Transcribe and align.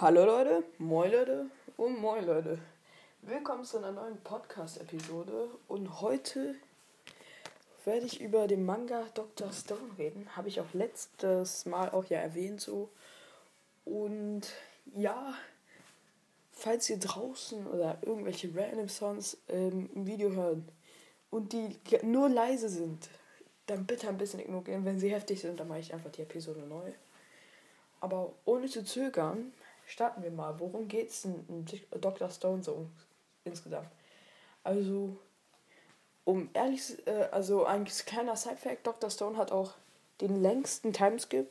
Hallo 0.00 0.24
Leute, 0.24 0.62
moin 0.78 1.10
Leute 1.10 1.50
und 1.76 2.00
moin 2.00 2.24
Leute. 2.24 2.60
Willkommen 3.22 3.64
zu 3.64 3.78
einer 3.78 3.90
neuen 3.90 4.16
Podcast-Episode 4.18 5.48
und 5.66 6.00
heute 6.00 6.54
werde 7.84 8.06
ich 8.06 8.20
über 8.20 8.46
den 8.46 8.64
Manga 8.64 9.06
Dr. 9.14 9.52
Stone 9.52 9.98
reden. 9.98 10.36
Habe 10.36 10.46
ich 10.46 10.60
auch 10.60 10.72
letztes 10.72 11.66
Mal 11.66 11.90
auch 11.90 12.04
ja 12.04 12.20
erwähnt 12.20 12.60
so. 12.60 12.90
Und 13.84 14.42
ja, 14.94 15.34
falls 16.52 16.88
ihr 16.90 17.00
draußen 17.00 17.66
oder 17.66 17.98
irgendwelche 18.02 18.54
random 18.54 18.88
Songs 18.88 19.36
ähm, 19.48 19.90
im 19.96 20.06
Video 20.06 20.30
hören 20.30 20.68
und 21.32 21.52
die 21.52 21.76
nur 22.02 22.28
leise 22.28 22.68
sind, 22.68 23.08
dann 23.66 23.84
bitte 23.84 24.08
ein 24.08 24.18
bisschen 24.18 24.38
ignorieren. 24.38 24.84
Wenn 24.84 25.00
sie 25.00 25.10
heftig 25.10 25.40
sind, 25.40 25.58
dann 25.58 25.66
mache 25.66 25.80
ich 25.80 25.92
einfach 25.92 26.12
die 26.12 26.22
Episode 26.22 26.60
neu. 26.60 26.92
Aber 28.00 28.32
ohne 28.44 28.68
zu 28.68 28.84
zögern, 28.84 29.52
starten 29.88 30.22
wir 30.22 30.30
mal. 30.30 30.58
Worum 30.60 30.86
geht 30.86 31.08
es 31.08 31.24
in 31.24 31.66
Dr. 32.00 32.30
Stone 32.30 32.62
so 32.62 32.88
insgesamt? 33.44 33.88
Also, 34.62 35.16
um 36.24 36.50
ehrlich, 36.52 37.06
äh, 37.06 37.28
also 37.32 37.64
ein 37.64 37.84
kleiner 37.84 38.36
Side-Fact: 38.36 38.86
Dr. 38.86 39.10
Stone 39.10 39.36
hat 39.36 39.50
auch 39.50 39.74
den 40.20 40.42
längsten 40.42 40.92
Timeskip. 40.92 41.48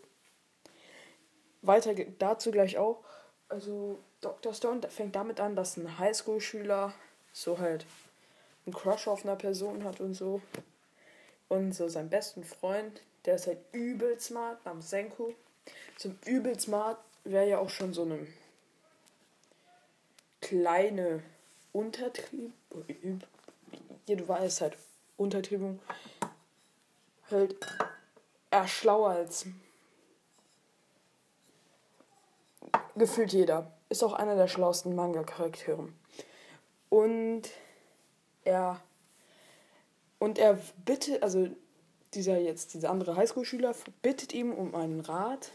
Weiter 1.62 1.94
dazu 2.20 2.52
gleich 2.52 2.78
auch. 2.78 3.04
Also, 3.50 4.00
Dr. 4.22 4.54
Stone 4.54 4.88
fängt 4.90 5.16
damit 5.16 5.40
an, 5.40 5.56
dass 5.56 5.78
ein 5.78 5.98
Highschool-Schüler 5.98 6.94
so 7.34 7.60
halt 7.60 7.86
einen 8.66 8.74
Crush 8.74 9.08
auf 9.08 9.24
einer 9.24 9.36
Person 9.36 9.84
hat 9.84 10.00
und 10.00 10.14
so. 10.14 10.42
Und 11.48 11.74
so 11.74 11.88
seinen 11.88 12.10
besten 12.10 12.44
Freund, 12.44 13.02
der 13.26 13.36
ist 13.36 13.48
halt 13.48 13.60
übel 13.72 14.20
smart, 14.20 14.64
namens 14.66 14.90
Senku. 14.90 15.34
Zum 15.98 16.18
übel 16.26 16.60
smart 16.60 16.98
wäre 17.32 17.50
ja 17.50 17.60
auch 17.60 17.70
schon 17.70 17.94
so 17.94 18.04
eine 18.04 18.28
kleine 20.42 21.24
Untertrieb. 21.74 22.54
Ja, 24.08 24.16
du 24.16 24.28
weißt 24.28 24.62
halt, 24.62 24.78
Untertriebung. 25.18 25.80
Halt 27.30 27.56
er 28.50 28.68
schlauer 28.68 29.10
als 29.10 29.46
gefühlt 32.96 33.34
jeder. 33.34 33.72
Ist 33.90 34.04
auch 34.04 34.14
einer 34.14 34.36
der 34.36 34.48
schlauesten 34.48 34.96
Manga-Charaktere. 34.96 35.90
Und 36.90 37.44
er 38.44 38.82
und 40.20 40.40
er 40.40 40.60
bittet, 40.84 41.22
also 41.22 41.48
dieser 42.14 42.40
jetzt, 42.40 42.74
dieser 42.74 42.90
andere 42.90 43.16
Highschool-Schüler 43.16 43.76
bittet 44.02 44.34
ihm 44.34 44.52
um 44.52 44.74
einen 44.74 45.02
Rat, 45.02 45.52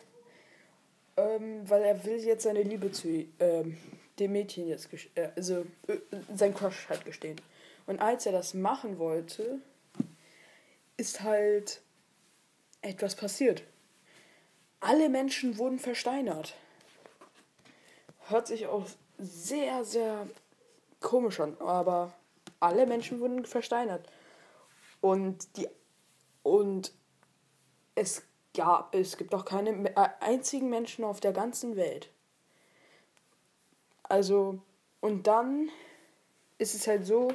ähm, 1.17 1.69
weil 1.69 1.83
er 1.83 2.05
will 2.05 2.19
jetzt 2.19 2.45
seine 2.45 2.63
Liebe 2.63 2.91
zu 2.91 3.27
ähm, 3.41 3.77
dem 4.19 4.33
Mädchen 4.33 4.69
jetzt, 4.69 4.89
äh, 5.15 5.29
also 5.37 5.67
äh, 5.87 5.99
sein 6.35 6.55
Crush 6.55 6.89
halt 6.89 7.05
gestehen. 7.05 7.41
Und 7.87 8.01
als 8.01 8.27
er 8.27 8.33
das 8.33 8.55
machen 8.55 8.99
wollte, 8.99 9.61
ist 10.97 11.23
halt 11.23 11.83
etwas 12.81 13.17
passiert. 13.17 13.63
Alle 14.81 15.09
Menschen 15.09 15.59
wurden 15.59 15.79
versteinert. 15.79 16.55
Hört 18.29 18.47
sich 18.47 18.67
auch 18.67 18.87
sehr, 19.19 19.85
sehr 19.85 20.27
komisch 21.01 21.41
an, 21.41 21.57
aber 21.61 22.15
alle 22.61 22.87
Menschen 22.87 23.21
wurden 23.21 23.45
versteinert. 23.45 24.09
Und 25.01 25.57
die 25.57 25.69
und 26.43 26.93
es 27.95 28.23
gab, 28.55 28.95
es 28.95 29.17
gibt 29.17 29.35
auch 29.35 29.45
keine 29.45 29.71
äh, 29.97 30.09
einzigen 30.21 30.69
Menschen 30.69 31.05
auf 31.05 31.21
der 31.21 31.33
ganzen 31.33 31.77
Welt. 31.77 32.11
Also, 34.05 34.59
und 35.01 35.27
dann 35.27 35.71
ist 36.59 36.75
es 36.75 36.87
halt 36.87 37.07
so, 37.07 37.33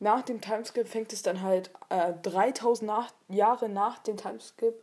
nach 0.00 0.22
dem 0.22 0.40
Timeskip 0.40 0.86
fängt 0.86 1.12
es 1.12 1.22
dann 1.22 1.42
halt 1.42 1.70
äh, 1.88 2.12
3000 2.22 2.86
nach, 2.86 3.12
Jahre 3.28 3.68
nach 3.68 3.98
dem 3.98 4.16
Timeskip 4.16 4.74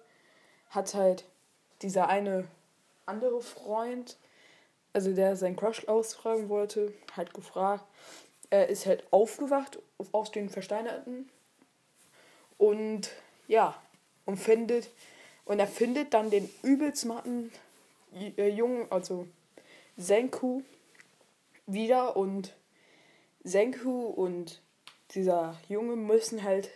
hat 0.69 0.93
halt 0.93 1.25
dieser 1.81 2.09
eine 2.09 2.47
andere 3.05 3.41
Freund, 3.41 4.17
also 4.93 5.13
der 5.13 5.35
seinen 5.35 5.55
Crush 5.55 5.87
ausfragen 5.87 6.49
wollte, 6.49 6.93
halt 7.15 7.33
gefragt, 7.33 7.85
er 8.49 8.67
ist 8.67 8.85
halt 8.85 9.03
aufgewacht 9.11 9.79
aus 10.11 10.31
den 10.31 10.49
Versteinerten 10.49 11.29
und 12.57 13.09
ja, 13.47 13.75
und 14.25 14.37
findet 14.37 14.89
und 15.45 15.59
er 15.59 15.67
findet 15.67 16.13
dann 16.13 16.29
den 16.29 16.49
übelst 16.63 17.01
smarten 17.01 17.51
äh, 18.13 18.49
Jungen, 18.49 18.91
also 18.91 19.27
Senku, 19.97 20.61
wieder 21.67 22.17
und 22.17 22.53
Senku 23.43 24.07
und 24.07 24.61
dieser 25.11 25.57
Junge 25.69 25.95
müssen 25.95 26.43
halt 26.43 26.69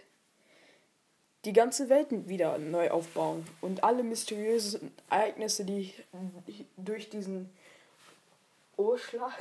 die 1.46 1.54
ganze 1.54 1.90
Welt 1.90 2.08
wieder 2.28 2.58
neu 2.58 2.92
aufbauen 2.92 3.48
und 3.62 3.84
alle 3.84 4.04
mysteriösen 4.04 4.92
Ereignisse, 5.10 5.64
die 5.66 5.94
durch 6.78 7.10
diesen 7.10 7.50
Urschlag, 8.78 9.38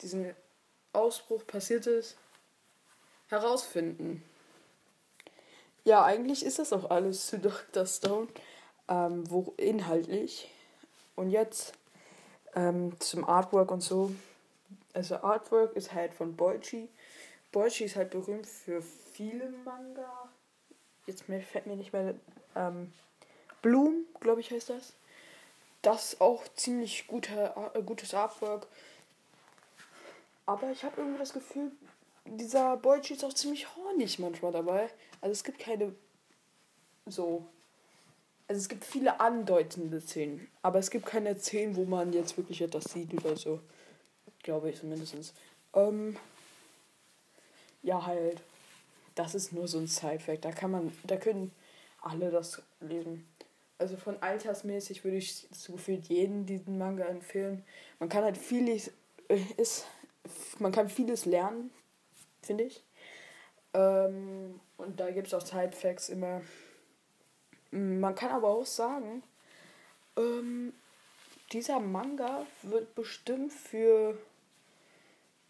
diesen 0.00 0.34
Ausbruch 0.92 1.46
passiert 1.46 1.86
ist, 1.86 2.16
herausfinden. 3.28 4.22
Ja, 5.88 6.04
eigentlich 6.04 6.44
ist 6.44 6.58
das 6.58 6.74
auch 6.74 6.90
alles 6.90 7.26
zu 7.28 7.38
Dr. 7.38 7.86
Stone, 7.86 8.28
ähm, 8.88 9.24
wo 9.30 9.54
inhaltlich. 9.56 10.50
Und 11.16 11.30
jetzt 11.30 11.72
ähm, 12.54 13.00
zum 13.00 13.24
Artwork 13.24 13.70
und 13.70 13.80
so. 13.80 14.12
Also 14.92 15.16
Artwork 15.16 15.74
ist 15.76 15.94
halt 15.94 16.12
von 16.12 16.36
Boichi. 16.36 16.90
Boichi 17.52 17.84
ist 17.84 17.96
halt 17.96 18.10
berühmt 18.10 18.46
für 18.46 18.82
viele 18.82 19.48
Manga. 19.64 20.28
Jetzt 21.06 21.26
mir, 21.30 21.40
fällt 21.40 21.66
mir 21.66 21.76
nicht 21.76 21.94
mehr. 21.94 22.14
Ähm, 22.54 22.92
Bloom, 23.62 24.04
glaube 24.20 24.42
ich, 24.42 24.50
heißt 24.50 24.68
das. 24.68 24.92
Das 25.80 26.12
ist 26.12 26.20
auch 26.20 26.46
ziemlich 26.54 27.06
guter, 27.06 27.72
äh, 27.74 27.82
gutes 27.82 28.12
Artwork. 28.12 28.66
Aber 30.44 30.70
ich 30.70 30.84
habe 30.84 31.00
irgendwie 31.00 31.18
das 31.18 31.32
Gefühl, 31.32 31.72
dieser 32.36 32.76
Boichi 32.76 33.14
ist 33.14 33.24
auch 33.24 33.32
ziemlich 33.32 33.74
hornig 33.76 34.18
manchmal 34.18 34.52
dabei. 34.52 34.88
Also 35.20 35.32
es 35.32 35.44
gibt 35.44 35.58
keine 35.58 35.94
so. 37.06 37.44
Also 38.46 38.60
es 38.60 38.68
gibt 38.68 38.84
viele 38.84 39.20
andeutende 39.20 40.00
Szenen, 40.00 40.48
aber 40.62 40.78
es 40.78 40.90
gibt 40.90 41.04
keine 41.04 41.38
Szenen, 41.38 41.76
wo 41.76 41.84
man 41.84 42.14
jetzt 42.14 42.36
wirklich 42.38 42.62
etwas 42.62 42.84
sieht 42.84 43.12
oder 43.12 43.36
so. 43.36 43.60
Glaube 44.42 44.70
ich 44.70 44.78
zumindest. 44.78 45.34
Ähm, 45.74 46.16
ja, 47.82 48.06
halt. 48.06 48.40
Das 49.14 49.34
ist 49.34 49.52
nur 49.52 49.66
so 49.68 49.78
ein 49.78 49.86
Side-Fact. 49.86 50.44
Da 50.44 50.52
kann 50.52 50.70
man, 50.70 50.92
da 51.04 51.16
können 51.16 51.52
alle 52.00 52.30
das 52.30 52.62
lesen. 52.80 53.28
Also 53.76 53.96
von 53.96 54.20
altersmäßig 54.22 55.04
würde 55.04 55.18
ich 55.18 55.46
so 55.52 55.74
gefühlt 55.74 56.06
jeden 56.06 56.46
diesen 56.46 56.78
Manga 56.78 57.04
empfehlen. 57.04 57.64
Man 57.98 58.08
kann 58.08 58.24
halt 58.24 58.38
vieles, 58.38 58.92
äh, 59.28 59.40
ist, 59.56 59.86
man 60.58 60.72
kann 60.72 60.88
vieles 60.88 61.26
lernen, 61.26 61.70
finde 62.42 62.64
ich. 62.64 62.82
Ähm, 63.74 64.60
und 64.76 64.98
da 64.98 65.10
gibt 65.10 65.26
es 65.26 65.34
auch 65.34 65.44
Side-Facts 65.44 66.08
immer. 66.08 66.42
Man 67.70 68.14
kann 68.14 68.30
aber 68.30 68.48
auch 68.48 68.66
sagen, 68.66 69.22
ähm, 70.16 70.72
dieser 71.52 71.80
Manga 71.80 72.46
wird 72.62 72.94
bestimmt 72.94 73.52
für 73.52 74.18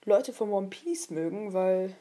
Leute 0.05 0.33
von 0.33 0.51
One 0.51 0.69
Piece 0.69 1.11
mögen, 1.11 1.53
weil 1.53 1.95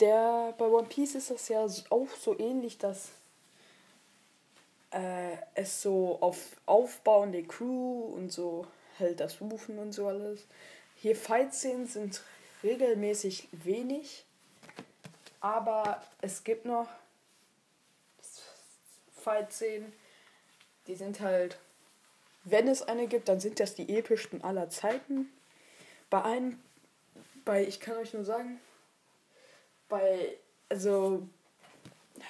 der 0.00 0.54
bei 0.56 0.66
One 0.66 0.86
Piece 0.86 1.16
ist 1.16 1.30
das 1.30 1.48
ja 1.48 1.66
auch 1.90 2.08
so 2.18 2.38
ähnlich, 2.38 2.78
dass 2.78 3.10
äh, 4.92 5.36
es 5.54 5.82
so 5.82 6.18
auf 6.20 6.56
aufbauende 6.66 7.42
Crew 7.42 8.12
und 8.14 8.32
so 8.32 8.66
halt 8.98 9.20
das 9.20 9.40
Rufen 9.40 9.78
und 9.78 9.92
so 9.92 10.06
alles. 10.06 10.46
Hier 10.96 11.16
Fight-Szenen 11.16 11.86
sind 11.86 12.22
regelmäßig 12.62 13.48
wenig, 13.52 14.24
aber 15.40 16.02
es 16.20 16.44
gibt 16.44 16.64
noch 16.64 16.88
Fight-Szenen, 19.12 19.92
die 20.86 20.94
sind 20.94 21.20
halt, 21.20 21.58
wenn 22.44 22.66
es 22.68 22.82
eine 22.82 23.06
gibt, 23.06 23.28
dann 23.28 23.40
sind 23.40 23.60
das 23.60 23.74
die 23.74 23.96
epischsten 23.96 24.42
aller 24.42 24.70
Zeiten. 24.70 25.30
Bei 26.10 26.22
einem, 26.22 26.58
bei, 27.44 27.66
ich 27.66 27.78
kann 27.78 27.96
euch 27.96 28.14
nur 28.14 28.24
sagen, 28.24 28.58
bei, 29.88 30.36
also, 30.68 31.28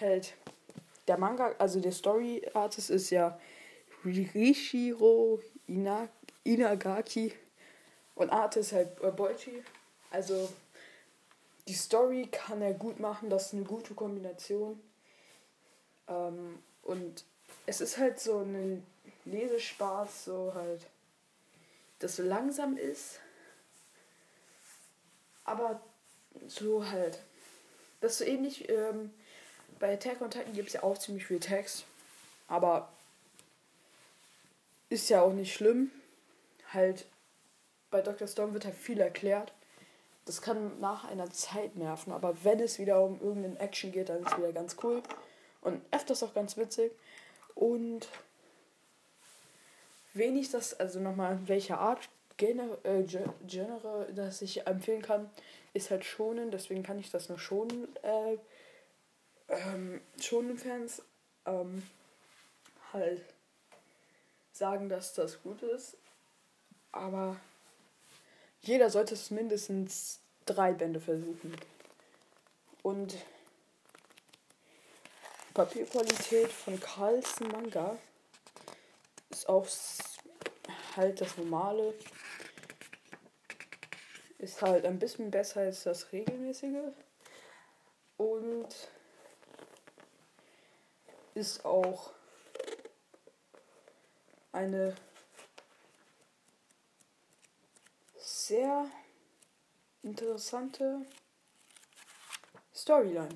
halt, 0.01 0.35
der 1.07 1.19
Manga, 1.19 1.55
also 1.59 1.81
der 1.81 1.93
Story 1.93 2.43
Artist 2.55 2.91
ist 2.91 3.11
ja 3.11 3.39
Rishiro 4.05 5.41
Ina, 5.67 6.09
Inagaki 6.45 7.33
und 8.15 8.31
Artist 8.31 8.73
halt 8.73 9.01
äh, 9.03 9.11
Boichi. 9.11 9.63
Also 10.11 10.53
die 11.67 11.75
Story 11.75 12.29
kann 12.31 12.63
er 12.63 12.73
gut 12.73 12.99
machen, 12.99 13.31
das 13.31 13.47
ist 13.47 13.55
eine 13.55 13.65
gute 13.65 13.95
Kombination. 13.95 14.81
Ähm, 16.09 16.63
und 16.83 17.25
es 17.67 17.81
ist 17.81 17.99
halt 17.99 18.19
so 18.19 18.39
ein 18.39 18.85
Lesespaß, 19.25 20.25
so 20.25 20.53
halt. 20.55 20.87
das 21.99 22.17
so 22.17 22.23
langsam 22.23 22.77
ist, 22.77 23.21
aber 25.45 25.81
so 26.47 26.89
halt. 26.89 27.19
Das 28.01 28.13
ist 28.13 28.19
so 28.19 28.25
ähnlich, 28.25 28.69
ähm, 28.69 29.13
bei 29.79 29.95
Attack 29.95 30.21
on 30.23 30.31
Titan 30.31 30.53
gibt 30.53 30.69
es 30.69 30.75
ja 30.75 30.83
auch 30.83 30.97
ziemlich 30.97 31.27
viel 31.27 31.41
Text, 31.41 31.85
aber 32.47 32.89
ist 34.89 35.11
ja 35.11 35.23
auch 35.23 35.33
nicht 35.33 35.53
schlimm. 35.53 35.91
Halt, 36.73 37.07
bei 37.91 38.01
Dr. 38.01 38.29
Stone 38.29 38.53
wird 38.55 38.65
halt 38.65 38.77
viel 38.77 39.01
erklärt. 39.01 39.53
Das 40.29 40.43
kann 40.43 40.79
nach 40.79 41.07
einer 41.09 41.31
Zeit 41.31 41.75
nerven, 41.77 42.13
aber 42.13 42.45
wenn 42.45 42.61
es 42.61 42.79
wieder 42.79 43.03
um 43.03 43.19
irgendeine 43.19 43.59
Action 43.61 43.93
geht, 43.93 44.11
dann 44.11 44.23
ist 44.23 44.33
es 44.33 44.37
wieder 44.37 44.53
ganz 44.53 44.77
cool. 44.83 45.03
Und 45.63 45.81
öfters 45.91 46.23
auch 46.23 46.35
ganz 46.35 46.59
witzig. 46.59 46.93
Und 47.55 48.07
wenig 50.13 50.51
das, 50.51 50.79
also 50.79 51.01
nochmal, 51.01 51.39
welche 51.47 51.79
Art 51.79 52.11
Genre, 52.37 52.79
äh, 52.85 53.05
Genre, 53.47 54.07
das 54.15 54.43
ich 54.43 54.67
empfehlen 54.67 55.01
kann, 55.01 55.31
ist 55.73 55.91
halt 55.91 56.05
schonen, 56.05 56.51
deswegen 56.51 56.83
kann 56.83 56.99
ich 56.99 57.11
das 57.11 57.31
nur 57.31 57.39
schonen, 57.39 57.89
äh, 58.03 58.37
ähm, 59.49 60.03
schonen 60.21 60.59
Fans 60.59 61.01
ähm, 61.47 61.83
halt 62.93 63.23
sagen, 64.53 64.91
dass 64.91 65.15
das 65.15 65.43
gut 65.43 65.63
ist. 65.63 65.97
Aber 66.93 67.41
jeder 68.63 68.91
sollte 68.91 69.15
es 69.15 69.31
mindestens 69.31 70.21
drei 70.47 70.73
Bände 70.73 71.01
versuchen. 71.01 71.57
Und 72.83 73.17
Papierqualität 75.55 76.51
von 76.53 76.79
Carlsen 76.79 77.49
Manga 77.49 77.99
ist 79.31 79.49
auch 79.49 79.67
halt 80.97 81.21
das 81.21 81.37
normale. 81.37 81.95
Ist 84.39 84.63
halt 84.63 84.85
ein 84.85 84.99
bisschen 84.99 85.31
besser 85.31 85.61
als 85.61 85.83
das 85.83 86.13
regelmäßige. 86.13 86.93
Und 88.17 88.69
ist 91.35 91.65
auch 91.65 92.13
eine 94.53 94.95
sehr 98.49 98.87
interessante 100.03 101.05
Storyline. 102.75 103.29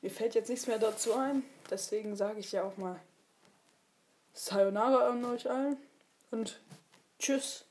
Mir 0.00 0.10
fällt 0.10 0.36
jetzt 0.36 0.50
nichts 0.50 0.68
mehr 0.68 0.78
dazu 0.78 1.14
ein, 1.14 1.42
deswegen 1.68 2.14
sage 2.14 2.38
ich 2.38 2.52
ja 2.52 2.62
auch 2.62 2.76
mal 2.76 3.00
Sayonara 4.34 5.08
an 5.08 5.24
euch 5.24 5.50
allen 5.50 5.78
und 6.30 6.60
tschüss. 7.18 7.64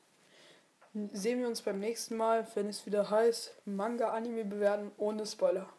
Sehen 1.13 1.39
wir 1.39 1.47
uns 1.47 1.61
beim 1.61 1.79
nächsten 1.79 2.17
Mal, 2.17 2.45
wenn 2.55 2.67
es 2.67 2.85
wieder 2.85 3.09
heißt 3.09 3.55
Manga 3.65 4.11
Anime 4.11 4.43
bewerten 4.43 4.91
ohne 4.97 5.25
Spoiler. 5.25 5.72